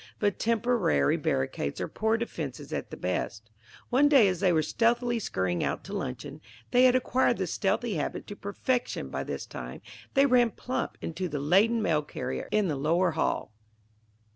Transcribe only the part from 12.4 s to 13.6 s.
in the lower hall.